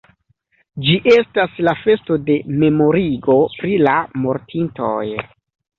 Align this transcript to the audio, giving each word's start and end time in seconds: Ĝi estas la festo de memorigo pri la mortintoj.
Ĝi 0.85 0.95
estas 1.15 1.59
la 1.69 1.75
festo 1.83 2.19
de 2.31 2.39
memorigo 2.65 3.39
pri 3.61 3.79
la 3.87 3.97
mortintoj. 4.27 5.03